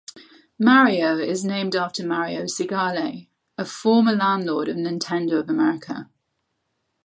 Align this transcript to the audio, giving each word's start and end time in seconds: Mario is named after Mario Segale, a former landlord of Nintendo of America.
Mario 0.57 1.19
is 1.19 1.45
named 1.45 1.75
after 1.75 2.03
Mario 2.03 2.45
Segale, 2.45 3.27
a 3.55 3.63
former 3.65 4.13
landlord 4.15 4.67
of 4.67 4.75
Nintendo 4.75 5.39
of 5.39 5.47
America. 5.47 6.09